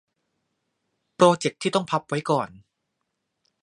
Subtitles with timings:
[1.15, 2.49] โปรเจกต์ที่ต้องพับไว้ก่อน